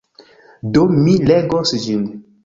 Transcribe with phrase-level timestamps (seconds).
[0.77, 2.01] Do mi legos ĝin.